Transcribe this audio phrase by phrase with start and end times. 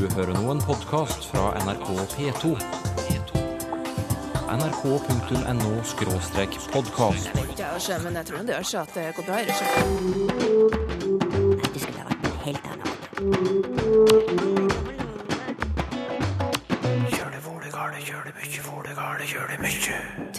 [0.00, 2.56] Du hører nå en podkast fra NRK P2.
[4.48, 7.28] nrk.no-podkast.
[8.06, 9.36] Men jeg tror det gjør seg at det går bra.
[9.36, 9.52] i det,
[11.52, 12.90] Nei, Du skulle vært en helt annen.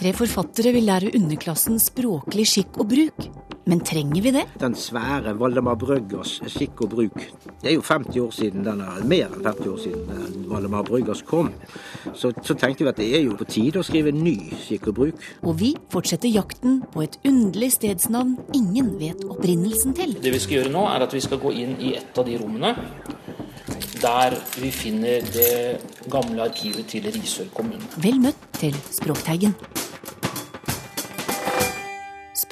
[0.02, 3.20] Tre forfattere vil lære underklassen språklig skikk og bruk.
[3.64, 4.42] Men trenger vi det?
[4.60, 7.18] Den svære Valdemar Brøggers skikk og bruk.
[7.62, 11.22] Det er jo 50 år siden den er, mer enn 50 år siden Valdemar Brøggers
[11.26, 11.52] kom.
[12.14, 14.98] Så, så tenkte vi at det er jo på tide å skrive ny skikk og
[14.98, 15.26] bruk.
[15.46, 20.16] Og vi fortsetter jakten på et underlig stedsnavn ingen vet opprinnelsen til.
[20.22, 22.38] Det vi skal gjøre nå, er at vi skal gå inn i et av de
[22.42, 22.74] rommene
[24.02, 25.78] der vi finner det
[26.10, 27.86] gamle arkivet til Risør kommune.
[28.02, 29.54] Vel møtt til Språkteigen.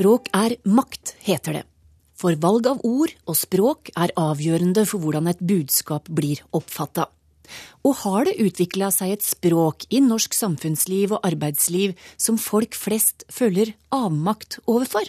[0.00, 1.66] Språk er makt, heter det.
[2.16, 7.04] For valg av ord og språk er avgjørende for hvordan et budskap blir oppfatta.
[7.84, 13.26] Og har det utvikla seg et språk i norsk samfunnsliv og arbeidsliv som folk flest
[13.28, 15.04] føler avmakt overfor?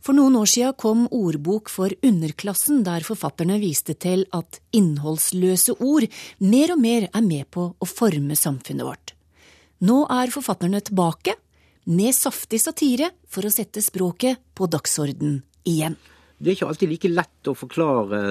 [0.00, 6.08] For noen år siden kom Ordbok for underklassen, der forfatterne viste til at innholdsløse ord
[6.40, 9.18] mer og mer er med på å forme samfunnet vårt.
[9.84, 11.36] Nå er forfatterne tilbake,
[11.84, 15.96] med saftig satire, for å sette språket på dagsorden igjen.
[16.38, 18.22] Det er ikke alltid like lett å forklare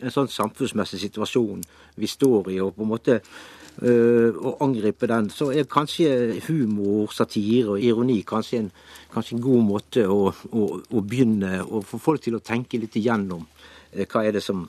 [0.00, 1.64] en sånn samfunnsmessig situasjon
[2.00, 5.28] vi står i, og på en måte øh, å angripe den.
[5.34, 8.70] Så er kanskje humor, satire og ironi kanskje en,
[9.12, 12.96] kanskje en god måte å, å, å begynne å få folk til å tenke litt
[13.00, 13.44] igjennom
[13.92, 14.64] eh, hva er det som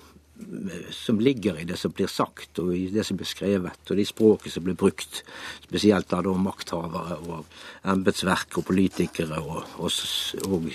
[0.95, 4.07] som ligger i det som blir sagt og i det som blir skrevet, og de
[4.07, 5.23] språket som blir brukt,
[5.67, 7.61] spesielt av makthavere og
[7.93, 9.91] embetsverk og politikere og, og,
[10.47, 10.69] og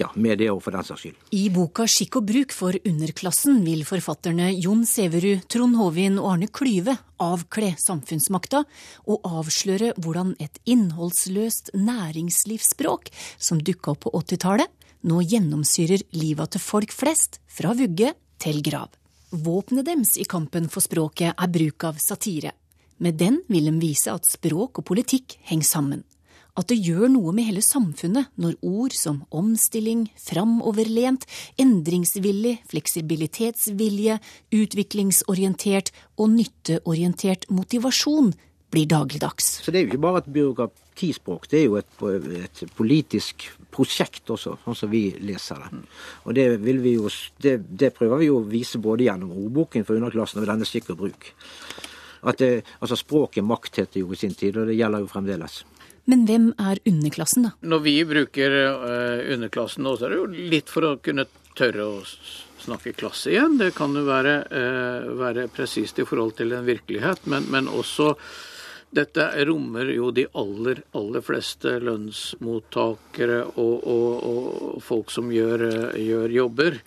[0.00, 1.18] ja, medier for den saks skyld.
[1.36, 6.50] I boka Skikk og bruk for underklassen vil forfatterne Jon Sæverud, Trond Håvin og Arne
[6.52, 8.64] Klyve avkle samfunnsmakta
[9.10, 14.70] og avsløre hvordan et innholdsløst næringslivsspråk som dukka opp på 80-tallet,
[15.08, 18.99] nå gjennomsyrer livet til folk flest, fra vugge til grav.
[19.30, 22.50] Våpenet deres i kampen for språket er bruk av satire.
[22.98, 26.02] Med den vil de vise at språk og politikk henger sammen.
[26.58, 31.28] At det gjør noe med hele samfunnet når ord som omstilling, framoverlent,
[31.62, 34.18] endringsvillig, fleksibilitetsvilje,
[34.50, 38.34] utviklingsorientert og nytteorientert motivasjon
[38.70, 39.60] blir dagligdags.
[39.64, 42.04] Så det er jo ikke bare et byråkratispråk, det er jo et,
[42.44, 45.82] et politisk prosjekt også, sånn som vi leser det.
[46.26, 47.10] Og det, vil vi jo,
[47.42, 50.92] det, det prøver vi jo å vise både gjennom ordboken for underklassen og denne skikk
[50.94, 51.30] og bruk.
[52.20, 52.50] At det,
[52.80, 55.62] altså Språket makt heter jo i sin tid, og det gjelder jo fremdeles.
[56.10, 57.54] Men hvem er underklassen, da?
[57.70, 61.26] Når vi bruker uh, underklassen nå, så er det jo litt for å kunne
[61.58, 61.98] tørre å
[62.60, 63.58] snakke klasse igjen.
[63.60, 68.14] Det kan jo være, uh, være presist i forhold til en virkelighet, men, men også
[68.90, 76.34] dette rommer jo de aller, aller fleste lønnsmottakere og, og, og folk som gjør, gjør
[76.40, 76.80] jobber.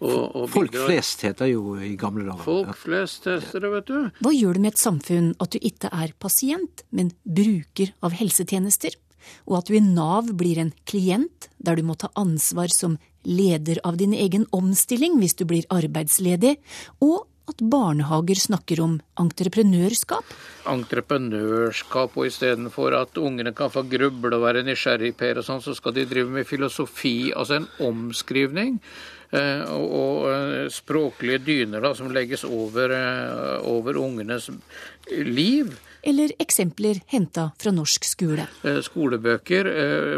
[0.00, 2.44] Og, og Folk flest heter jo i gamle dager.
[2.46, 3.98] Folk flest heter det, vet du.
[4.24, 8.96] Hva gjør det med et samfunn at du ikke er pasient, men bruker av helsetjenester?
[9.44, 12.96] Og at du i Nav blir en klient, der du må ta ansvar som
[13.28, 16.56] leder av din egen omstilling hvis du blir arbeidsledig,
[17.04, 20.34] og at barnehager snakker om entreprenørskap?
[20.70, 25.76] Entreprenørskap, og istedenfor at ungene kan få gruble og være nysgjerrig, Per, og sånn, så
[25.76, 28.78] skal de drive med filosofi, altså en omskrivning.
[29.30, 34.48] Eh, og, og språklige dyner da, som legges over, eh, over ungenes
[35.10, 35.70] liv
[36.02, 38.46] eller eksempler henta fra norsk skole.
[38.84, 39.68] Skolebøker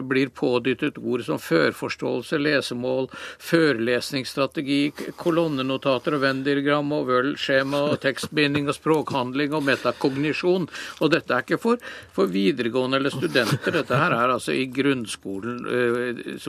[0.06, 3.08] blir pådyttet ord som førforståelse, lesemål,
[3.42, 4.80] førelesningsstrategi,
[5.18, 10.68] kolonnenotater og Venn-diagram og Wøl-skjema og tekstbinding og språkhandling og metakognisjon.
[11.00, 11.82] Og dette er ikke for,
[12.14, 15.62] for videregående eller studenter, dette her er altså i grunnskolen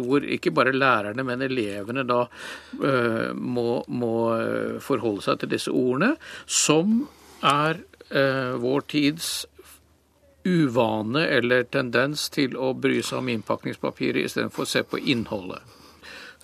[0.03, 2.23] hvor ikke bare lærerne, men elevene da
[3.33, 4.13] må, må
[4.83, 6.13] forholde seg til disse ordene,
[6.45, 7.03] som
[7.43, 7.92] er eh,
[8.61, 9.29] vår tids
[10.43, 15.61] uvane eller tendens til å bry seg om innpakningspapiret istedenfor å se på innholdet.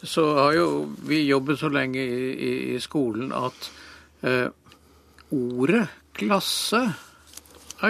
[0.01, 0.69] Så har jo
[1.07, 3.69] vi jobbet så lenge i, i, i skolen at
[4.23, 4.47] eh,
[5.35, 5.83] ordet
[6.15, 6.85] klasse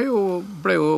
[0.01, 0.89] jo, ble jo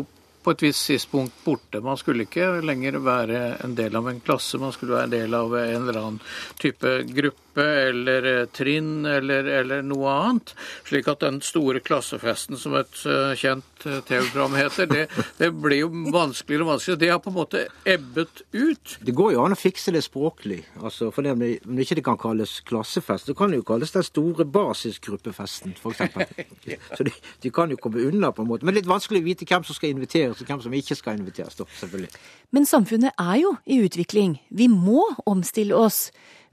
[0.42, 1.82] på et visst tidspunkt borte.
[1.84, 5.36] Man skulle ikke lenger være en del av en klasse, man skulle være en del
[5.38, 6.22] av en eller annen
[6.60, 10.56] type gruppe gruppe eller eh, trinn eller, eller, noe annet.
[10.86, 15.08] Slik at den store klassefesten som et uh, kjent uh, TV-program heter, det,
[15.38, 17.00] det, blir jo vanskeligere og vanskeligere.
[17.00, 18.98] Det har på en måte ebbet ut.
[19.02, 20.62] Det går jo an å fikse det språklig.
[20.82, 24.46] Altså, for det, Om ikke kan kalles klassefest, så kan det jo kalles den store
[24.46, 26.02] basisgruppefesten, f.eks.
[26.98, 28.66] så de, de, kan jo komme unna på en måte.
[28.66, 31.58] Men litt vanskelig å vite hvem som skal inviteres, og hvem som ikke skal inviteres.
[31.60, 32.14] Da, selvfølgelig.
[32.52, 34.38] Men samfunnet er jo i utvikling.
[34.50, 36.10] Vi må omstille oss.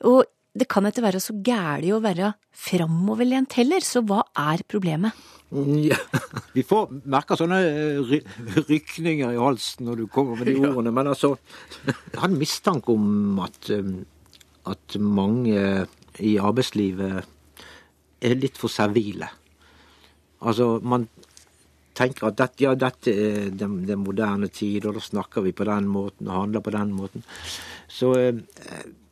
[0.06, 0.26] Og
[0.58, 2.32] det kan ikke være så gæli å være
[2.66, 5.16] framoverlent heller, så hva er problemet?
[5.48, 5.96] Ja,
[6.56, 8.12] vi får merke sånne eh,
[8.68, 11.36] rykninger i halsen når du kommer med de ordene, men altså
[11.86, 13.92] Jeg har en mistanke om at, eh,
[14.68, 15.86] at mange
[16.18, 17.28] i arbeidslivet
[18.18, 19.28] er litt for servile.
[20.42, 21.06] Altså, man
[21.98, 25.66] tenker at dette, ja, dette er den, den moderne tid, og da snakker vi på
[25.66, 27.24] den måten og handler på den måten.
[27.90, 28.42] Så eh,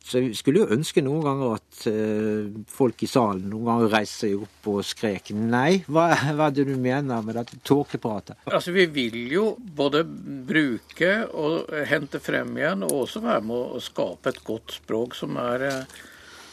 [0.07, 4.23] så jeg skulle jo ønske noen ganger at uh, folk i salen noen ganger reiste
[4.23, 5.81] seg opp og skrek nei.
[5.83, 6.05] Hva,
[6.37, 8.39] hva er det du mener med dette tåkepratet?
[8.47, 13.83] Altså, Vi vil jo både bruke og hente frem igjen, og også være med å
[13.83, 15.99] skape et godt språk som er, eh,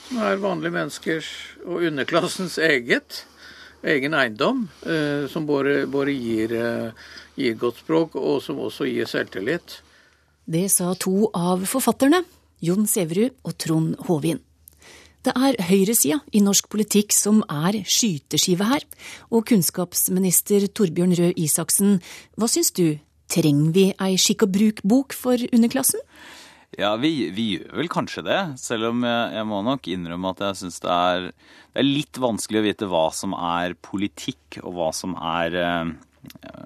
[0.08, 3.22] som er vanlige menneskers og underklassens eget.
[3.84, 9.06] Egen eiendom, uh, som både, både gir, uh, gir godt språk, og som også gir
[9.06, 9.82] selvtillit.
[10.44, 12.24] Det sa to av forfatterne.
[12.64, 14.40] Jon Sæverud og Trond Håvin.
[15.24, 18.84] Det er høyresida i norsk politikk som er skyteskive her.
[19.32, 22.00] Og kunnskapsminister Torbjørn Røe Isaksen,
[22.36, 22.98] hva syns du?
[23.32, 26.02] Trenger vi ei skikk og bruk-bok for underklassen?
[26.76, 28.40] Ja, vi, vi, gjør vel kanskje det.
[28.60, 30.96] Selv om jeg, jeg må nok innrømme at jeg syns det,
[31.30, 35.94] det, er litt vanskelig å vite hva som er politikk, og hva som er eh,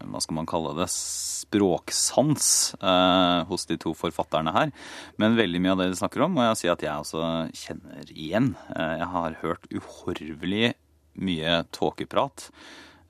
[0.08, 2.48] hva skal man kalle det, språksans
[2.80, 4.72] eh, hos de to forfatterne her.
[5.20, 7.22] Men veldig mye av det de snakker om, må jeg si at jeg også
[7.56, 8.52] kjenner igjen.
[8.74, 10.74] Eh, jeg har hørt uhorvelig
[11.18, 12.48] mye tåkeprat.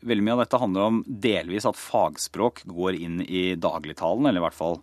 [0.06, 4.46] Veldig mye av dette handler om delvis at fagspråk går inn i dagligtalen, eller i
[4.46, 4.80] hvert fall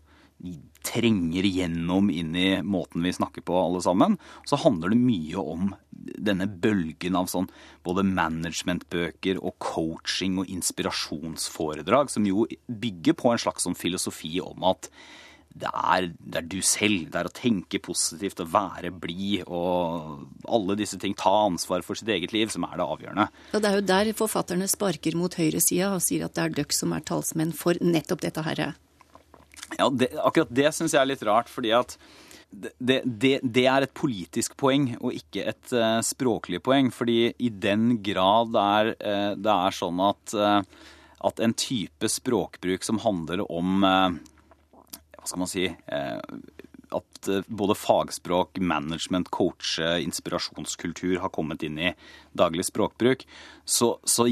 [0.86, 4.18] trenger gjennom inn i måten vi snakker på, alle sammen.
[4.46, 7.50] Så handler det mye om denne bølgen av sånn
[7.86, 14.68] både managementbøker og coaching og inspirasjonsforedrag, som jo bygger på en slags sånn filosofi om
[14.70, 14.92] at
[15.56, 17.06] det er, det er, du selv.
[17.12, 21.16] Det er å tenke positivt og være blid og alle disse ting.
[21.16, 23.28] Ta ansvar for sitt eget liv, som er det avgjørende.
[23.54, 26.76] Ja, Det er jo der forfatterne sparker mot høyresida og sier at det er dere
[26.76, 28.74] som er talsmenn for nettopp dette herre.
[29.74, 31.98] Ja, det, Akkurat det syns jeg er litt rart, fordi at
[32.56, 36.92] det, det, det, er et politisk poeng og ikke et uh, språklig poeng.
[36.94, 40.62] Fordi i den grad det er, uh, det er sånn at, uh,
[41.28, 45.66] at, en type språkbruk som handler om Hva skal man si
[46.96, 51.96] At både fagspråk, management, coache, inspirasjonskultur har kommet inn i
[52.38, 53.26] daglig språkbruk,
[53.66, 54.28] så, så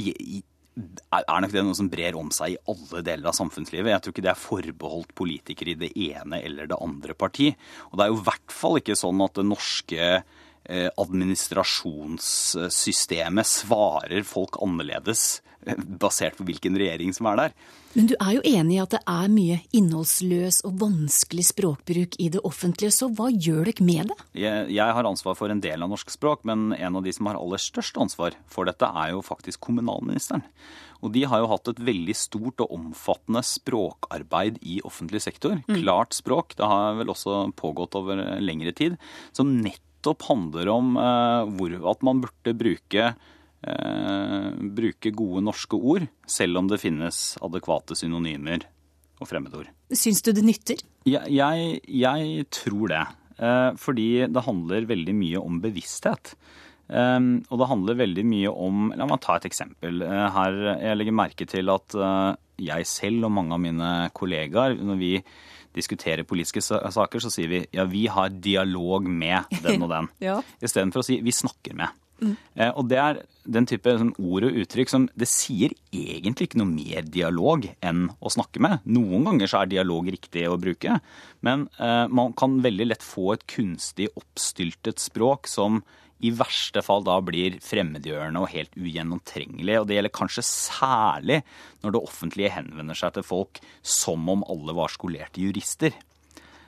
[0.74, 3.92] er nok det noe som brer om seg i alle deler av samfunnslivet.
[3.92, 7.52] Jeg tror ikke det er forbeholdt politikere i det ene eller det andre parti.
[7.92, 10.08] Og det er jo i hvert fall ikke sånn at det norske
[10.70, 17.52] administrasjonssystemet svarer folk annerledes eh, basert på hvilken regjering som er der.
[17.94, 22.30] Men du er jo enig i at det er mye innholdsløs og vanskelig språkbruk i
[22.34, 24.18] det offentlige, så hva gjør dere med det?
[24.46, 27.28] Jeg, jeg, har ansvar for en del av norsk språk, men en av de som
[27.30, 30.44] har aller størst ansvar for dette, er jo faktisk kommunalministeren.
[31.04, 35.60] Og de har jo hatt et veldig stort og omfattende språkarbeid i offentlig sektor.
[35.68, 35.84] Mm.
[35.84, 36.56] Klart språk.
[36.58, 38.96] Det har vel også pågått over lengre tid.
[39.36, 39.93] Som nettopp
[40.28, 43.14] handler om uh, hvor, at man burde bruke
[43.64, 48.66] eh, bruke gode norske ord, selv om det finnes adekvate synonymer
[49.22, 49.70] og fremmedord.
[49.94, 50.84] Syns du det nytter?
[51.08, 53.06] Jeg, jeg, jeg tror det.
[53.40, 56.36] Eh, fordi det handler veldig mye om bevissthet.
[56.94, 60.04] Um, og det handler veldig mye om La meg ta et eksempel.
[60.04, 61.96] Her, jeg legger merke til at
[62.60, 65.14] jeg selv og mange av mine kollegaer, når vi
[65.76, 70.10] diskuterer politiske saker, så sier vi ja, vi har dialog med den og den.
[70.30, 70.40] ja.
[70.64, 72.00] Istedenfor å si vi snakker med.
[72.24, 72.36] Mm.
[72.78, 73.18] og det er
[73.52, 78.06] den type sånn, ord og uttrykk som Det sier egentlig ikke noe mer dialog enn
[78.24, 78.86] å snakke med.
[78.86, 81.00] Noen ganger så er dialog riktig å bruke,
[81.44, 85.82] men eh, man kan veldig lett få et kunstig oppstyltet språk som
[86.24, 89.78] i verste fall da blir fremmedgjørende og helt ugjennomtrengelig.
[89.82, 91.42] Og det gjelder kanskje særlig
[91.84, 95.96] når det offentlige henvender seg til folk som om alle var skolerte jurister.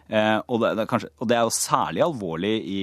[0.05, 2.81] Eh, og, det, det kanskje, og, det, er jo særlig alvorlig i,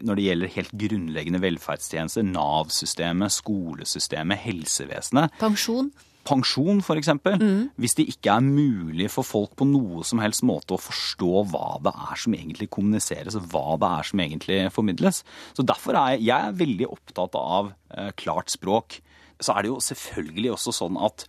[0.00, 2.24] når det gjelder helt grunnleggende velferdstjenester.
[2.30, 5.36] Nav-systemet, skolesystemet, helsevesenet.
[5.42, 5.92] Pensjon?
[6.26, 7.10] Pensjon f.eks.
[7.24, 7.70] Mm.
[7.80, 11.78] Hvis det ikke er mulig for folk på noe som helst måte å forstå hva
[11.84, 15.22] det er som egentlig kommuniseres, hva det er som egentlig formidles.
[15.56, 19.00] Så Derfor er jeg, jeg er veldig opptatt av eh, klart språk.
[19.42, 21.26] Så er det jo selvfølgelig også sånn at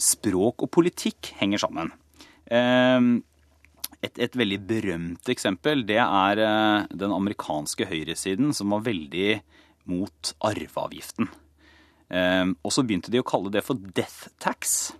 [0.00, 1.92] språk og politikk henger sammen.
[2.50, 3.00] Eh,
[4.00, 9.40] et, et, veldig berømt eksempel det er eh, den amerikanske høyresiden som var veldig
[9.90, 11.28] mot arveavgiften.
[12.10, 14.92] Ehm, og så begynte de å kalle det for death tax.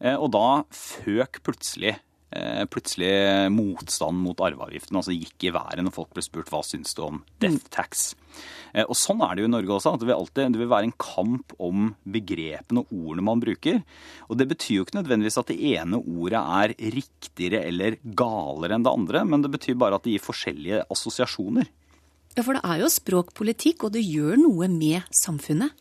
[0.00, 1.96] Eh, og da føk plutselig,
[2.30, 6.94] eh, plutselig motstanden mot arveavgiften altså gikk i været når folk ble spurt hva syns
[6.94, 7.72] du om death mm.
[7.74, 8.12] tax.
[8.72, 9.94] Eh, og sånn er det jo i Norge også.
[9.94, 13.82] at det vil, alltid, det vil være en kamp om begrepene og ordene man bruker.
[14.28, 18.86] Og det betyr jo ikke nødvendigvis at det ene ordet er riktigere eller galere enn
[18.86, 21.68] det andre, men det betyr bare at det gir forskjellige assosiasjoner.
[22.36, 25.74] Ja, for det er jo språkpolitikk, og det gjør noe med samfunnet.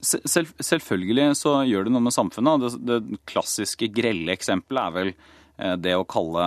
[0.00, 2.62] Selv, selvfølgelig så gjør det noe med samfunnet.
[2.62, 6.44] Det, det klassiske grelle eksempelet er vel eh, det å kalle,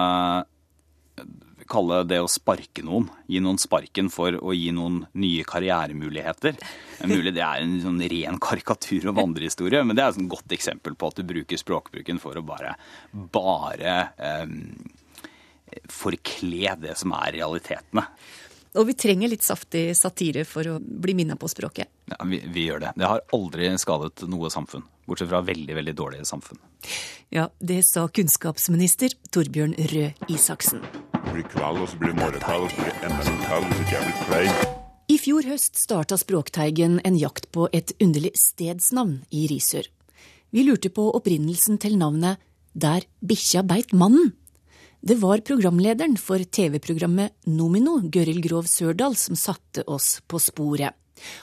[1.72, 3.10] kalle det å sparke noen.
[3.28, 6.58] Gi noen sparken for å gi noen nye karrieremuligheter.
[7.02, 10.32] Er mulig det er en sånn ren karikatur og vandrehistorie, men det er et sånn
[10.32, 12.76] godt eksempel på at du bruker språkbruken for å bare,
[13.12, 13.98] bare
[14.48, 14.60] um,
[15.92, 18.08] forkle det som er realitetene.
[18.80, 21.90] Og vi trenger litt saftig satire for å bli minna på språket.
[22.08, 22.94] Ja, vi, vi, gjør det.
[22.96, 24.86] Det har aldri skadet noe samfunn.
[25.10, 26.62] Bortsett fra veldig, veldig dårlige samfunn.
[27.36, 30.86] Ja, det sa kunnskapsminister Torbjørn Røe Isaksen.
[31.12, 33.68] Det blir kveld, og så blir det morgenkveld, og så blir det enda en kveld,
[33.68, 34.78] og så blir det klein.
[35.12, 39.90] I fjor høst starta Språkteigen en jakt på et underlig stedsnavn i Risør.
[40.56, 42.40] Vi lurte på opprinnelsen til navnet
[42.72, 44.32] Der bikkja beit mannen.
[45.02, 50.94] Det var programlederen for TV-programmet Nomino, Gøril Grov Sørdal, som satte oss på sporet.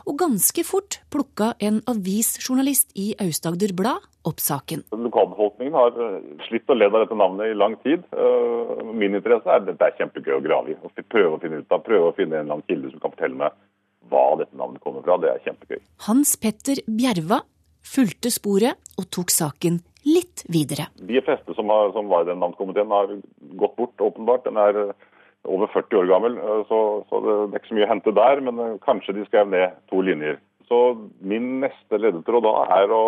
[0.07, 4.85] Og ganske fort plukka en avisjournalist i Aust-Agder Blad opp saken.
[4.95, 8.07] Lokalbefolkningen har eh, slitt å lede av dette navnet i lang tid.
[8.15, 10.79] Eh, min interesse er at dette er kjempegøy å grave i.
[10.79, 13.17] og Prøve å finne ut av, prøve å finne en eller annen kilde som kan
[13.17, 13.59] fortelle meg
[14.07, 15.19] hva dette navnet kommer fra.
[15.19, 15.83] Det er kjempegøy.
[16.07, 17.43] Hans Petter Bjerva
[17.83, 20.89] fulgte sporet og tok saken litt videre.
[20.97, 23.15] De fleste som, har, som var i den navnkomiteen har
[23.61, 24.45] gått bort, åpenbart.
[24.49, 25.09] Den er eh,
[25.49, 28.45] over 40 år gammel, eh, så, så det, er ikke så mye å hente der.
[28.49, 30.41] Men eh, kanskje de skrev ned to linjer.
[30.69, 30.79] Så
[31.25, 33.05] min neste ledetråd da er å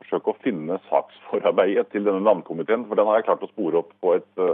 [0.00, 2.86] forsøke å finne saksforarbeidet til denne navnkomiteen.
[2.88, 4.44] For den har jeg klart å spore opp på et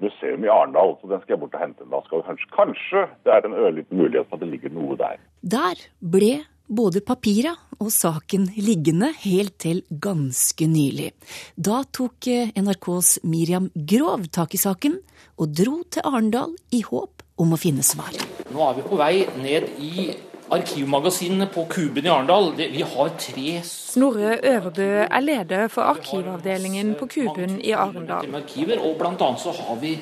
[0.00, 1.86] museum i Arendal, så den skal jeg bort og hente.
[1.92, 5.20] Da skal kanskje, kanskje det er en ørliten mulighet for at det ligger noe der.
[5.54, 6.32] Der ble
[6.70, 11.10] både papira og saken liggende helt til ganske nylig.
[11.56, 15.00] Da tok eh, NRKs Miriam Grov tak i saken
[15.40, 18.14] og dro til Arendal i håp om å finne svar.
[18.52, 20.10] Nå er vi på vei ned i
[20.50, 22.52] arkivmagasinene på Kuben i Arendal.
[22.58, 28.26] Vi har tre Snorre Øverbø er leder for arkivavdelingen på Kuben i Arendal.
[28.26, 29.94] Og blant annet så har vi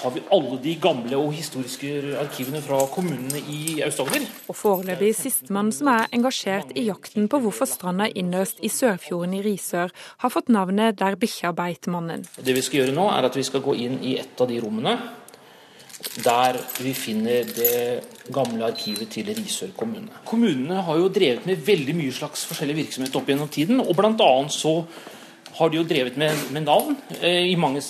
[0.00, 4.24] har vi alle de gamle og historiske arkivene fra kommunene i Aust-Agder.
[4.48, 9.44] Og foreløpig sistemann som er engasjert i jakten på hvorfor stranda innerst i Sørfjorden i
[9.44, 9.92] Risør
[10.24, 12.24] har fått navnet Der bikkja beit mannen.
[12.36, 14.60] Det vi skal gjøre nå, er at vi skal gå inn i et av de
[14.62, 14.96] rommene
[16.24, 20.08] der vi finner det gamle arkivet til Risør kommune.
[20.24, 24.22] Kommunene har jo drevet med veldig mye slags forskjellig virksomhet opp gjennom tiden, og blant
[24.24, 24.78] annet så
[25.60, 27.82] har de jo drevet med, med navn eh, i mange,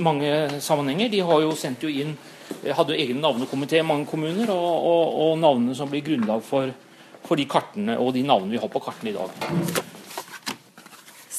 [0.00, 1.10] mange, sammenhenger.
[1.12, 2.14] De har jo sendt jo inn
[2.62, 6.40] eh, hadde jo egen navnekomité i mange kommuner, og, og, og, navnene som blir grunnlag
[6.46, 6.72] for,
[7.26, 9.88] for de kartene og de navnene vi har på kartene i dag.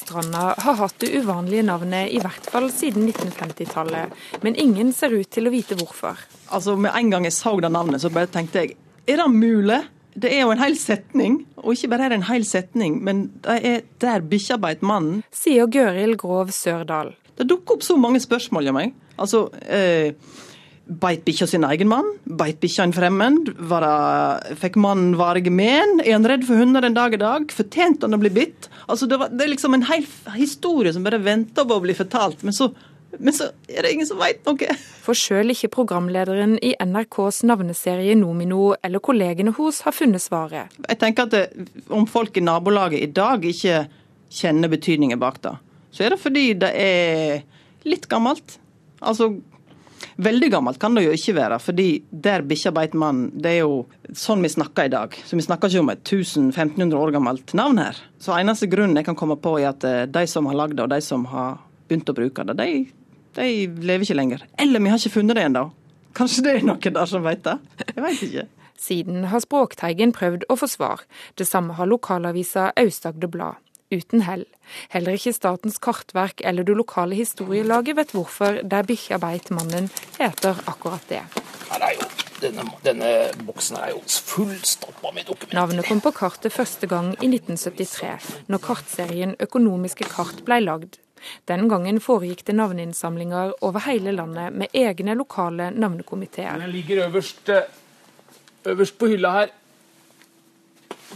[0.01, 4.13] Stranda har hatt det uvanlige navnet i hvert fall siden 1950-tallet,
[4.45, 6.19] men ingen ser ut til å vite hvorfor.
[6.51, 8.77] Altså, Med en gang jeg så det navnet, så bare tenkte jeg
[9.09, 9.81] er det mulig?
[10.13, 13.27] Det er jo en hel setning, og ikke bare er det en hel setning, men
[13.45, 15.21] det er der bikkja beit mannen.
[15.35, 17.13] Sier Gøril Grov Sørdal.
[17.37, 18.95] Det dukker opp så mange spørsmål om meg.
[19.21, 20.13] Altså, eh,
[20.91, 22.07] Beit bikkja sin egen mann?
[22.25, 23.51] Beit bikkja en fremmed?
[23.53, 26.01] Det, fikk mannen varige men?
[26.03, 27.45] Er han redd for hunder en dag i dag?
[27.53, 28.67] Fortjente han å bli bitt?
[28.89, 30.03] Altså, det, var, det, er liksom en hel
[30.35, 32.43] historie som bare venter på å bli fortalt.
[32.43, 32.71] Men så
[33.19, 34.75] men så er det ingen som veit noe.
[35.03, 40.71] For sjøl ikke programlederen i NRKs navneserie Nomino eller kollegene hos har funnet svaret.
[40.87, 43.85] Jeg tenker at det, Om folk i nabolaget i dag ikke
[44.31, 45.55] kjenner betydningen bak det,
[45.91, 47.41] så er det fordi det er
[47.87, 48.59] litt gammelt.
[49.01, 49.33] Altså,
[50.21, 53.83] Veldig gammelt kan det jo ikke være, fordi der bikkja beit mann, det er jo
[54.17, 55.15] sånn vi snakker i dag.
[55.25, 57.97] Så vi snakker ikke om et 1500 år gammelt navn her.
[58.21, 60.85] Så eneste grunnen jeg kan komme på er at eh, de som har lagd det,
[60.85, 62.69] og de som har begynt å bruke det, de
[63.37, 64.45] de lever ikke lenger.
[64.59, 65.67] Eller vi har ikke funnet det ennå.
[66.17, 67.57] Kanskje det er noen der som vet det?
[67.87, 68.47] Jeg veit ikke.
[68.81, 71.03] Siden har Språkteigen prøvd å få svar.
[71.37, 73.59] Det samme har lokalavisa Aust-Agder Blad.
[73.91, 74.45] uten hell.
[74.93, 80.55] Heller ikke Statens kartverk eller det lokale historielaget vet hvorfor Der bikkja beit mannen heter
[80.63, 81.25] akkurat det.
[81.67, 82.07] Her er jo,
[82.39, 83.11] denne, denne
[83.43, 85.59] boksen er jo fullstappa med dokumenter.
[85.59, 91.00] Navnet kom på kartet første gang i 1973, når kartserien Økonomiske kart ble lagd.
[91.49, 96.59] Den gangen foregikk det navneinnsamlinger over hele landet med egne lokale navnekomiteer.
[96.59, 97.61] Den ligger øverst, eh,
[98.65, 99.47] øverst på hylla her.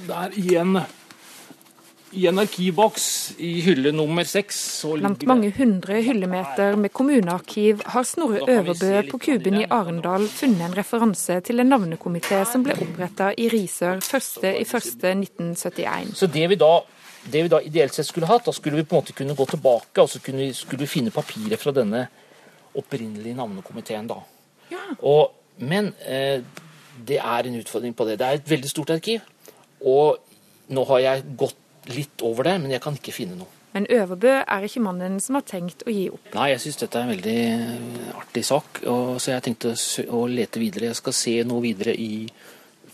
[0.08, 0.78] Der i en,
[2.12, 4.82] i en arkivboks i hylle nummer seks.
[4.84, 10.78] Blant mange hundre hyllemeter med kommunearkiv har Snorre Øverbø på Kuben i Arendal funnet en
[10.78, 16.14] referanse til en navnekomité som ble oppretta i Risør 1.1.1971.
[16.14, 16.80] Så det vi, da,
[17.32, 19.48] det vi da ideelt sett skulle hatt, da skulle vi på en måte kunne gå
[19.50, 22.05] tilbake og så kunne vi, skulle vi finne papiret fra denne
[22.75, 24.08] opprinnelige navnekomiteen.
[24.08, 24.20] da.
[25.00, 26.41] Og, men eh,
[27.08, 28.20] det er en utfordring på det.
[28.20, 29.25] Det er et veldig stort arkiv.
[29.86, 30.17] Og
[30.74, 33.51] nå har jeg gått litt over det, men jeg kan ikke finne noe.
[33.75, 36.29] Men Øverbø er ikke mannen som har tenkt å gi opp.
[36.38, 39.74] Nei, jeg syns dette er en veldig eh, artig sak, og, så jeg tenkte
[40.15, 40.94] å lete videre.
[40.94, 42.24] Jeg skal se noe videre i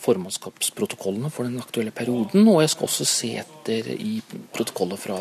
[0.02, 4.16] formannskapsprotokollene for den aktuelle perioden, og jeg skal også se etter i
[4.54, 5.20] protokollet fra,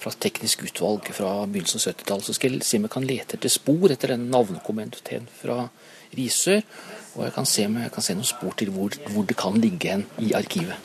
[0.00, 2.28] fra teknisk utvalg fra begynnelsen av 70-tallet.
[2.28, 5.66] Så skal jeg se om jeg kan lete etter spor etter den navnekomiteen fra
[6.16, 6.62] Risør,
[7.18, 9.58] og jeg kan se om jeg kan se noen spor til hvor, hvor det kan
[9.60, 10.76] ligge hen i arkivet.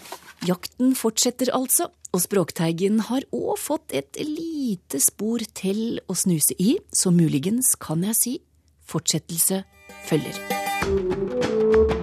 [0.44, 6.75] Jakten fortsetter altså, og Språkteigen har òg fått et lite spor til å snuse i,
[6.92, 8.36] så muligens kan jeg si
[8.92, 9.63] fortsettelse
[10.10, 12.02] følger.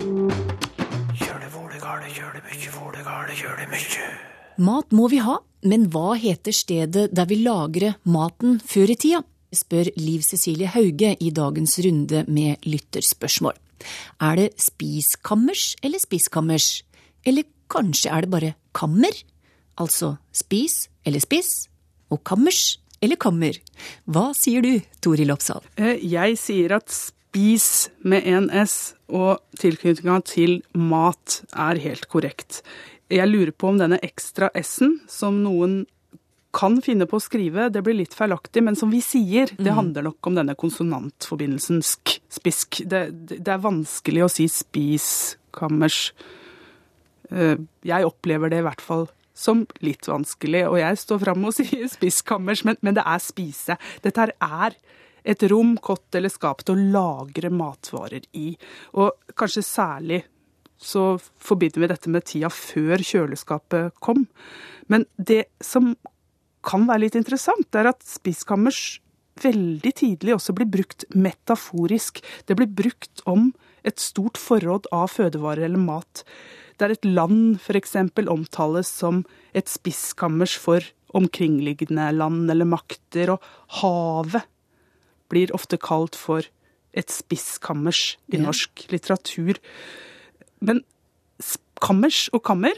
[4.60, 9.22] Mat må vi ha, men hva heter stedet der vi lagrer maten før i tida?
[9.50, 13.56] spør Liv Cecilie Hauge i dagens runde med lytterspørsmål.
[14.22, 16.68] Er det spiskammers eller spiskammers?
[17.26, 19.16] Eller kanskje er det bare kammer?
[19.80, 21.66] Altså spis eller spiss,
[22.12, 23.56] og kammers eller kammer.
[24.06, 25.64] Hva sier du, Toril Oppsal?
[25.80, 32.60] Eh, Jeg sier at spis med en S og tilknytninga til mat er helt korrekt.
[33.10, 35.82] Jeg lurer på om denne ekstra S-en som noen
[36.54, 40.08] kan finne på å skrive, det blir litt feilaktig, men som vi sier, det handler
[40.08, 42.80] nok om denne konsonantforbindelsen sk, spisk.
[42.90, 46.00] Det, det det er vanskelig å si spiskammers.
[47.30, 47.54] Eh,
[47.86, 49.06] Jeg opplever det i hvert fall
[49.40, 53.78] som litt vanskelig, og jeg står fram og sier spiskammers, men, men det er spise.
[54.02, 54.76] Dette her er
[55.30, 58.56] et rom, kott eller skap til å lagre matvarer i.
[58.98, 60.22] Og kanskje særlig
[60.80, 64.24] så forbinder vi dette med tida før kjøleskapet kom.
[64.88, 65.92] Men det som
[66.66, 69.00] kan være litt interessant, er at spiskammers
[69.40, 72.20] veldig tidlig også blir brukt metaforisk.
[72.48, 73.52] Det blir brukt om
[73.86, 76.24] et stort forråd av fødevarer eller mat.
[76.80, 77.96] Der et land f.eks.
[78.28, 79.24] omtales som
[79.56, 80.84] et spiskammers for
[81.16, 83.44] omkringliggende land eller makter, og
[83.80, 84.46] havet
[85.30, 86.44] blir ofte kalt for
[86.90, 89.58] et spisskammers i norsk litteratur.
[90.60, 90.82] Men
[91.80, 92.76] kammers og kammer,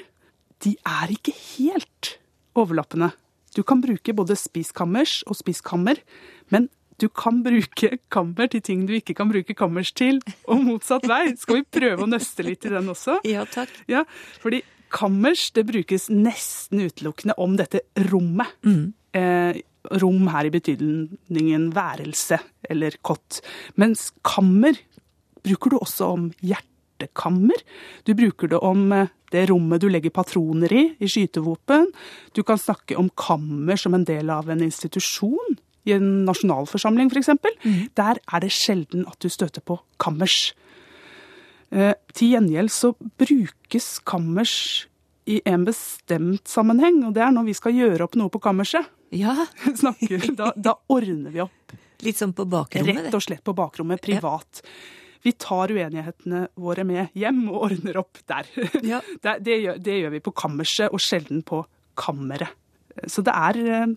[0.63, 2.17] de er ikke helt
[2.59, 3.11] overlappende.
[3.57, 5.99] Du kan bruke både spiskammers og spiskammer,
[6.53, 6.69] men
[7.03, 11.35] du kan bruke kammer til ting du ikke kan bruke kammers til, og motsatt vei.
[11.41, 13.19] Skal vi prøve å nøste litt i den også?
[13.29, 13.73] Ja, takk.
[13.91, 14.05] Ja,
[14.43, 18.55] fordi kammers det brukes nesten utelukkende om dette rommet.
[19.19, 19.59] Eh,
[19.99, 22.39] rom her i betydningen værelse
[22.71, 23.41] eller kott.
[23.81, 24.79] Mens kammer
[25.43, 26.29] bruker du også om
[27.03, 27.55] hjertekammer.
[28.05, 31.91] Du bruker det om eh, det rommet du legger patroner i, i skytevåpen.
[32.35, 35.59] Du kan snakke om kammer som en del av en institusjon.
[35.85, 37.33] I en nasjonalforsamling, f.eks.
[37.99, 40.53] Der er det sjelden at du støter på kammers.
[41.73, 44.87] Eh, til gjengjeld så brukes kammers
[45.27, 48.87] i en bestemt sammenheng, og det er når vi skal gjøre opp noe på kammerset.
[49.11, 49.35] Ja.
[49.81, 51.75] Snakker, da, da ordner vi opp.
[52.03, 53.07] Litt sånn på bakrommet?
[53.07, 54.63] Rett og slett på bakrommet, privat.
[55.23, 58.49] Vi tar uenighetene våre med hjem og ordner opp der.
[59.23, 61.63] Det, det, gjør, det gjør vi på kammerset, og sjelden på
[61.99, 62.51] kammeret.
[63.09, 63.93] Så det er eh,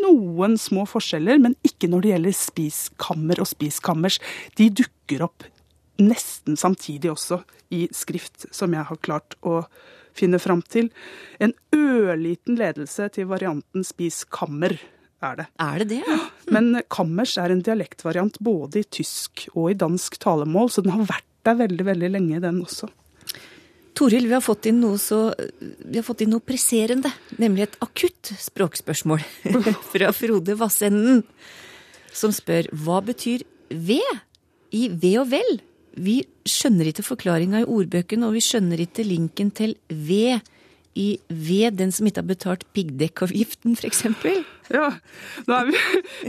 [0.00, 4.20] noen små forskjeller, men ikke når det gjelder spiskammer og spiskammers.
[4.58, 5.46] De dukker opp
[6.00, 7.42] nesten samtidig også
[7.74, 9.60] i skrift, som jeg har klart å
[10.16, 10.88] finne fram til.
[11.42, 14.78] En ørliten ledelse til varianten spiskammer
[15.24, 15.46] er det.
[15.60, 16.20] Er det det?
[16.54, 21.06] Men kammers er en dialektvariant både i tysk og i dansk talemål, så den har
[21.08, 22.90] vært der veldig, veldig lenge, den også.
[23.96, 27.78] Toril, vi har fått inn noe så Vi har fått inn noe presserende, nemlig et
[27.84, 29.24] akutt språkspørsmål
[29.92, 31.24] fra Frode Vassenden,
[32.12, 34.22] som spør hva betyr ved
[34.76, 35.60] i ve og vel?
[36.00, 40.40] Vi skjønner ikke forklaringa i ordbøkene, og vi skjønner ikke linken til ved
[40.98, 44.02] i ved den som ikke har betalt piggdekkavgiften, f.eks.?
[44.70, 44.88] Ja,
[45.50, 45.76] er vi,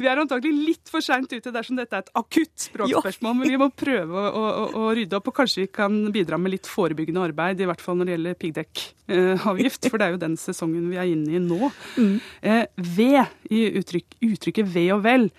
[0.02, 3.36] vi er antakelig litt for seint ute dersom dette er et akutt språkspørsmål.
[3.42, 6.56] Men vi må prøve å, å, å, rydde opp, og kanskje vi kan bidra med
[6.56, 7.62] litt forebyggende arbeid.
[7.62, 11.14] I hvert fall når det gjelder piggdekkavgift, for det er jo den sesongen vi er
[11.14, 11.72] inne i nå.
[11.98, 12.16] Mm.
[12.42, 12.64] Eh,
[12.98, 15.30] ved i uttrykk, uttrykket ved og vel,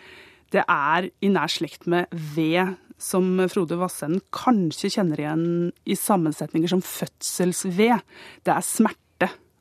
[0.52, 5.46] det er i nær slekt med ved som Frode Vassenden kanskje kjenner igjen
[5.90, 8.02] i sammensetninger som fødselsved.
[8.46, 9.01] Det er smerte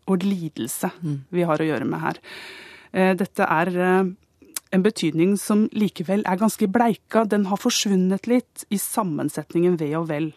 [0.10, 1.18] og lidelse mm.
[1.34, 2.20] vi har å gjøre med her.
[2.92, 4.12] Eh, dette er eh,
[4.72, 7.26] en betydning som likevel er ganske bleika.
[7.28, 10.32] Den har forsvunnet litt i sammensetningen ved og vel.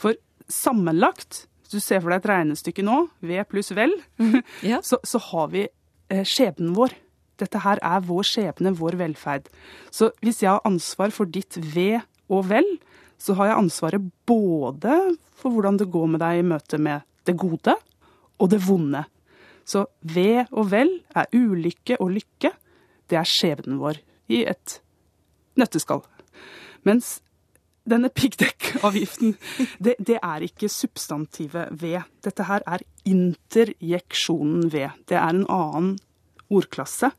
[0.00, 0.16] For
[0.50, 4.40] sammenlagt, hvis du ser for deg et regnestykke nå, ved pluss vel, mm.
[4.72, 4.82] ja.
[4.84, 6.96] så, så, har vi eh, skjebnen vår.
[7.40, 9.48] Dette her er vår skjebne, vår velferd.
[9.90, 12.68] Så hvis jeg har ansvar for ditt ved og vel,
[13.18, 14.94] så har jeg ansvaret både
[15.38, 17.74] for hvordan det går med deg i møte med det gode
[18.44, 19.04] og det vonde.
[19.64, 22.52] Så ved og vel er ulykke og lykke.
[23.08, 24.00] Det er skjebnen vår
[24.32, 24.80] i et
[25.60, 26.04] nøtteskall.
[26.84, 27.18] Mens
[27.88, 29.34] denne piggdekkavgiften,
[29.84, 32.04] det, det, er ikke substantivet ved.
[32.24, 34.92] Dette her er interjeksjonen ved.
[35.08, 35.94] Det er en annen
[36.52, 37.12] ordklasse.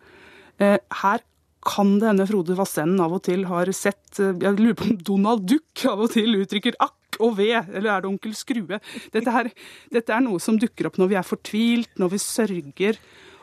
[0.62, 1.26] Eh, her
[1.66, 4.98] kan det hende Frode Vassenden av og til har sett eh, Jeg lurer på om
[5.10, 8.80] Donald Duck av og til uttrykker 'akk' og 'ved', eller er det onkel Skrue?
[9.14, 9.50] Dette, her,
[9.92, 13.00] dette er noe som dukker opp når vi er fortvilt, når vi sørger,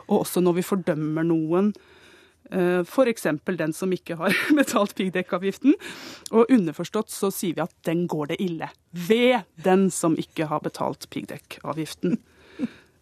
[0.09, 1.73] og også når vi fordømmer noen.
[2.53, 3.27] Eh, F.eks.
[3.47, 5.75] den som ikke har betalt piggdekkavgiften.
[6.33, 8.69] Og underforstått så sier vi at den går det ille.
[8.93, 12.19] Ved den som ikke har betalt piggdekkavgiften.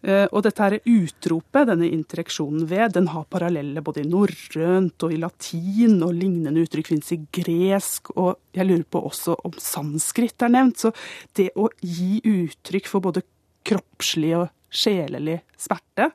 [0.01, 5.13] Eh, og dette her utropet, denne interaksjonen ved, den har paralleller både i norrønt og
[5.13, 10.41] i latin, og lignende uttrykk finnes i gresk, og jeg lurer på også om sanskrit
[10.41, 10.81] er nevnt.
[10.81, 10.93] Så
[11.37, 13.23] det å gi uttrykk for både
[13.67, 16.09] kroppslig og sjelelig smerte,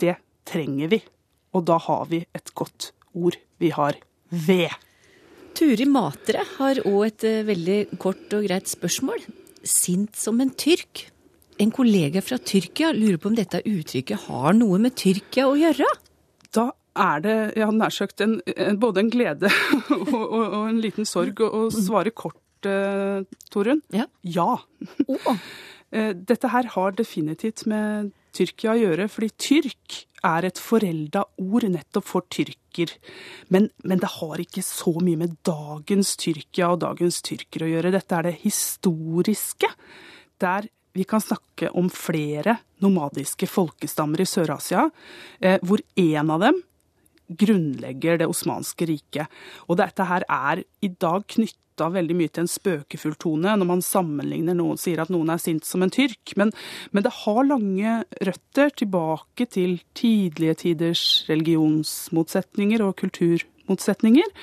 [0.00, 1.00] det trenger vi.
[1.56, 3.38] Og da har vi et godt ord.
[3.58, 3.96] Vi har
[4.28, 4.70] ved.
[5.56, 9.24] Turi Matre har òg et eh, veldig kort og greit spørsmål.
[9.66, 11.08] Sint som en tyrk.
[11.60, 15.88] En kollega fra Tyrkia lurer på om dette uttrykket har noe med Tyrkia å gjøre?
[16.56, 16.70] Da
[17.00, 18.38] er det jeg hadde nær sagt en,
[18.80, 19.50] både en glede
[19.96, 23.20] og, og, og, en liten sorg å, svare kort, uh,
[23.52, 23.82] Torunn.
[23.94, 24.08] Ja.
[24.24, 24.54] ja.
[25.06, 25.44] Oh.
[26.30, 29.96] Dette her har definitivt med Tyrkia å gjøre, fordi tyrk
[30.26, 32.92] er et forelda ord nettopp for tyrker.
[33.50, 37.94] Men, men, det har ikke så mye med dagens Tyrkia og dagens tyrker å gjøre.
[37.96, 39.72] Dette er det historiske.
[40.40, 44.88] Der vi kan snakke om flere nomadiske folkestammer i Sør-Asia,
[45.40, 46.62] eh, hvor én av dem
[47.30, 49.30] grunnlegger det osmanske riket.
[49.68, 53.84] Og dette her er i dag knytta veldig mye til en spøkefull tone når man
[53.84, 56.34] sammenligner noen, sier at noen er sint som en tyrk.
[56.36, 56.50] Men,
[56.90, 64.34] men det har lange røtter tilbake til tidlige tiders religionsmotsetninger og kulturmotsetninger,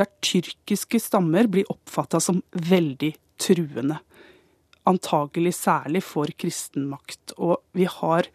[0.00, 4.02] der tyrkiske stammer blir oppfatta som veldig truende
[4.88, 7.34] antagelig særlig for kristen makt.
[7.38, 8.28] Og vi har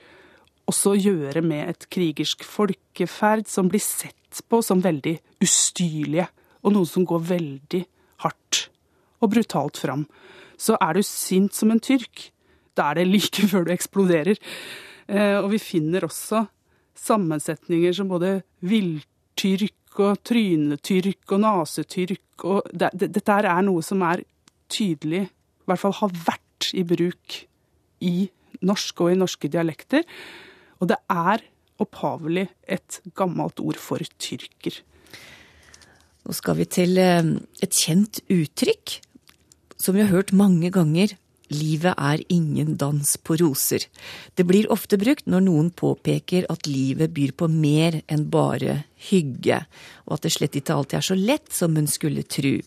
[0.68, 6.28] også å gjøre med et krigersk folkeferd som blir sett på som veldig ustyrlige,
[6.66, 7.84] og noen som går veldig
[8.26, 8.68] hardt
[9.24, 10.06] og brutalt fram.
[10.58, 12.30] Så er du sint som en tyrk,
[12.78, 14.40] da er det like før du eksploderer.
[15.08, 16.44] Eh, og vi finner også
[16.98, 22.46] sammensetninger som både villtyrk og trynetyrk og nasetyrk.
[22.46, 24.26] Og det, det, dette er noe som er
[24.70, 25.28] tydelig
[25.68, 27.42] i hvert fall har vært i bruk
[28.08, 28.30] i
[28.64, 30.06] norsk og i norske dialekter.
[30.80, 31.44] Og det er
[31.84, 34.80] opphavelig et gammelt ord for tyrker.
[36.24, 38.98] Nå skal vi til eh, et kjent uttrykk
[39.78, 41.14] som vi har hørt mange ganger.
[41.54, 43.86] Livet er ingen dans på roser.
[44.36, 49.62] Det blir ofte brukt når noen påpeker at livet byr på mer enn bare hygge,
[50.08, 52.58] og at det slett ikke alltid er så lett som hun skulle tru.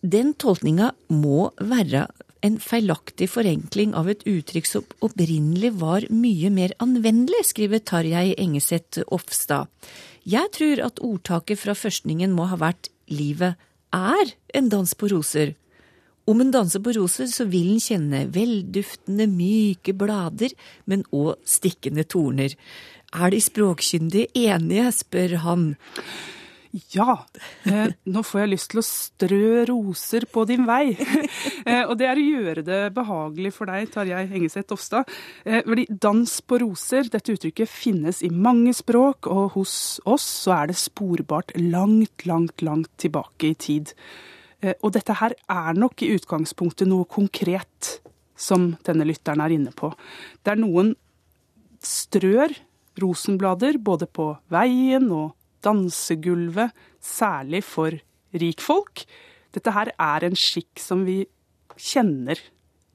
[0.00, 2.06] Den tolkninga må være
[2.40, 9.04] en feilaktig forenkling av et uttrykk som opprinnelig var mye mer anvendelig, skriver Tarjei Engeseth
[9.12, 9.68] Ofstad.
[10.24, 13.60] Jeg tror at ordtaket fra førstningen må ha vært livet
[13.92, 15.54] er en dans på roser.
[16.30, 20.52] Om en danser på roser, så vil en kjenne velduftende, myke blader,
[20.86, 22.54] men òg stikkende torner.
[23.10, 25.64] Er de språkkyndige enige, spør han.
[26.70, 27.16] Ja,
[27.66, 30.92] eh, nå får jeg lyst til å strø roser på din vei.
[31.66, 35.10] eh, og det er å gjøre det behagelig for deg, Tarjei Engeseth Ofstad.
[35.42, 39.74] Eh, fordi dans på roser, dette uttrykket finnes i mange språk, og hos
[40.06, 43.90] oss så er det sporbart langt, langt, langt tilbake i tid.
[44.62, 47.96] Eh, og dette her er nok i utgangspunktet noe konkret
[48.38, 49.90] som denne lytteren er inne på.
[50.46, 50.94] Der noen
[51.82, 52.54] strør
[53.00, 57.96] rosenblader både på veien og dansegulvet, særlig for
[58.36, 59.04] rikfolk.
[59.54, 61.22] Dette her er en skikk som vi
[61.80, 62.38] kjenner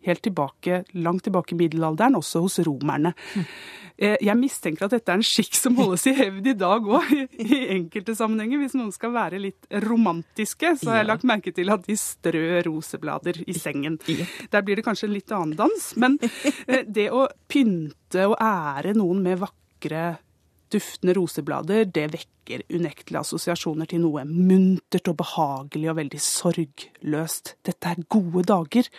[0.05, 3.15] helt tilbake, langt tilbake i middelalderen, også hos romerne.
[3.97, 7.09] Eh, Jeg mistenker at dette er en skikk som holdes i hevd i dag òg,
[7.41, 8.59] i enkelte sammenhenger.
[8.61, 12.67] Hvis noen skal være litt romantiske, så har jeg lagt merke til at de strør
[12.67, 13.97] roseblader i sengen.
[14.51, 18.93] Der blir det kanskje en litt annen dans, men eh, det å pynte og ære
[18.99, 20.05] noen med vakre
[20.73, 27.55] duftende roseblader, det vekker unektelig assosiasjoner til noe muntert og behagelig og veldig sorgløst.
[27.65, 28.89] Dette er gode dager,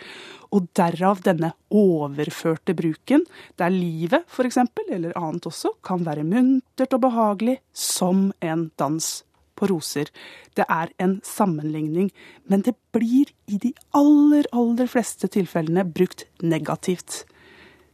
[0.55, 3.25] og derav denne overførte bruken,
[3.59, 9.09] der livet eksempel, eller annet også, kan være muntert og behagelig som en dans
[9.57, 10.11] på roser.
[10.55, 12.11] Det er en sammenligning,
[12.45, 17.25] men det blir i de aller, aller fleste tilfellene brukt negativt.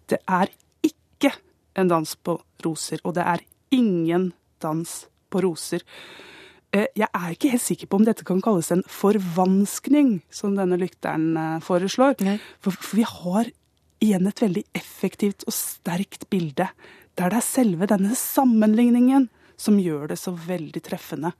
[0.09, 0.51] Det er
[0.83, 1.33] ikke
[1.79, 4.31] en dans på roser, og det er ingen
[4.63, 4.93] dans
[5.33, 5.83] på roser.
[6.73, 10.77] Eh, Jeg er ikke helt sikker på om dette kan kalles en forvanskning, som denne
[10.81, 12.17] lytteren eh, foreslår.
[12.61, 13.51] For, for vi har
[14.03, 16.67] igjen et veldig effektivt og sterkt bilde,
[17.15, 21.33] der det er selve denne sammenligningen som gjør det så veldig treffende.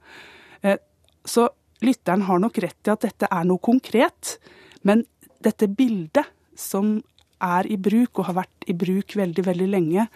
[0.62, 0.78] Eh,
[1.24, 1.48] Så
[1.80, 4.36] lytteren har nok rett i at dette er noe konkret,
[4.84, 5.06] men
[5.42, 6.98] dette bildet som
[7.42, 10.06] er i bruk, og har vært i bruk veldig, veldig lenge,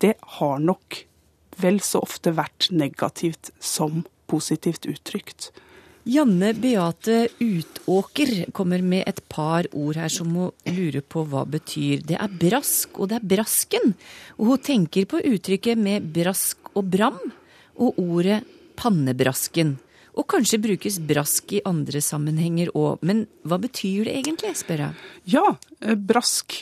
[0.00, 1.02] det har nok
[1.60, 5.50] vel så ofte vært negativt som positivt uttrykt.
[6.08, 12.00] Janne Beate Utåker kommer med et par ord her som hun lurer på hva betyr.
[12.00, 13.92] Det er brask, og det er brasken.
[14.38, 17.18] Og hun tenker på uttrykket med brask og bram,
[17.76, 18.40] og ordet
[18.80, 19.76] pannebrasken.
[20.16, 24.98] Og kanskje brukes brask i andre sammenhenger òg, men hva betyr det egentlig, spør jeg.
[25.36, 25.44] Ja,
[25.82, 26.56] eh, brask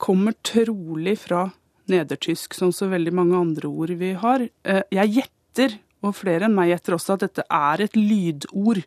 [0.00, 1.50] kommer trolig fra
[1.92, 4.46] nedertysk, som så veldig mange andre ord vi har.
[4.64, 8.82] Eh, Jeg gjetter, og flere enn meg gjetter også, at dette er et lydord.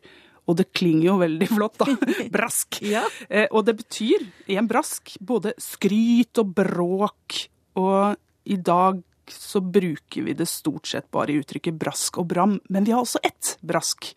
[0.50, 1.86] Og det klinger jo veldig flott, da.
[2.34, 2.80] Brask.
[2.82, 3.04] ja.
[3.52, 7.36] Og det betyr, i en brask, både skryt og bråk.
[7.78, 8.16] Og
[8.50, 8.98] i dag
[9.30, 12.56] så bruker vi det stort sett bare i uttrykket brask og bram.
[12.74, 14.10] Men vi har også ett brask.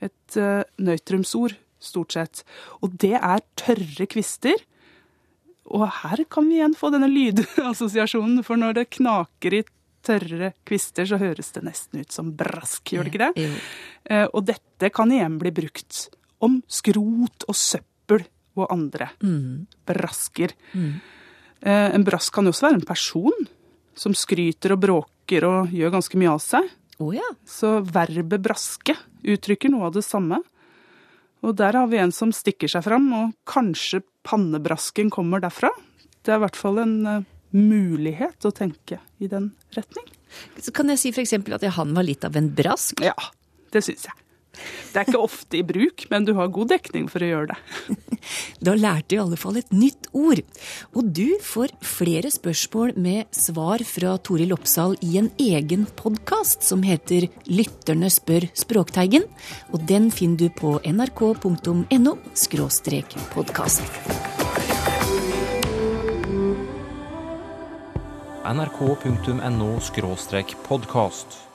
[0.00, 2.40] Et uh, nøytrumsord, stort sett.
[2.80, 4.56] Og det er tørre kvister.
[5.74, 9.64] Og her kan vi igjen få denne lydassosiasjonen, for når det knaker i
[10.06, 13.46] tørre kvister, så høres det nesten ut som brask, gjør det ikke det?
[14.06, 16.08] Eh, Og dette kan igjen bli brukt
[16.46, 18.22] om skrot og søppel
[18.56, 19.08] og andre
[19.86, 20.52] brasker.
[21.62, 23.48] Eh, En brask kan jo også være en person
[23.96, 26.68] som skryter og bråker og gjør ganske mye av seg.
[27.44, 28.94] Så verbet braske
[29.26, 30.38] uttrykker noe av det samme.
[31.42, 35.70] Og der har vi en som stikker seg fram, og kanskje pannebrasken kommer derfra.
[36.26, 37.24] Det er i hvert fall en eh,
[37.56, 40.06] mulighet å tenke i den retning.
[40.60, 41.36] Så kan jeg si f.eks.
[41.38, 43.00] at han var litt av en brask?
[43.04, 43.14] Ja,
[43.72, 44.25] det syns jeg.
[44.92, 47.58] Det er ikke ofte i bruk, men du har god dekning for å gjøre det.
[48.66, 50.40] Da lærte du i alle fall et nytt ord.
[50.96, 56.82] Og du får flere spørsmål med svar fra Toril Oppsal i en egen podkast som
[56.86, 59.28] heter Lytterne spør Språkteigen.
[59.72, 62.16] Og den finner du på nrk.no
[63.36, 63.82] podkast.
[68.46, 69.70] nrk.no
[70.66, 71.45] podkast.